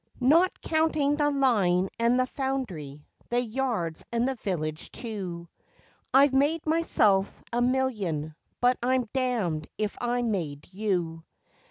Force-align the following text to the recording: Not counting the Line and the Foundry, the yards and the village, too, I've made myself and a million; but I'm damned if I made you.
Not 0.19 0.61
counting 0.61 1.15
the 1.17 1.29
Line 1.29 1.87
and 1.99 2.19
the 2.19 2.25
Foundry, 2.25 3.05
the 3.29 3.39
yards 3.39 4.03
and 4.11 4.27
the 4.27 4.33
village, 4.33 4.91
too, 4.91 5.47
I've 6.11 6.33
made 6.33 6.65
myself 6.65 7.31
and 7.53 7.67
a 7.67 7.69
million; 7.69 8.33
but 8.59 8.77
I'm 8.81 9.09
damned 9.13 9.67
if 9.77 9.95
I 10.01 10.23
made 10.23 10.67
you. 10.73 11.23